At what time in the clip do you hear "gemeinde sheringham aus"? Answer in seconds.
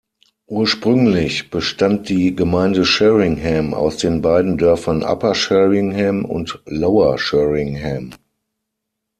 2.35-3.97